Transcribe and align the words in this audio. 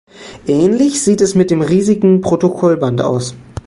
Ähnlich 0.47 0.99
sieht 1.03 1.21
es 1.21 1.35
mit 1.35 1.51
dem 1.51 1.61
riesigen 1.61 2.21
Protokollband 2.21 3.03
aus. 3.03 3.35